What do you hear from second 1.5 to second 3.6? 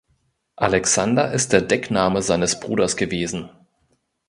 der Deckname seines Bruders gewesen.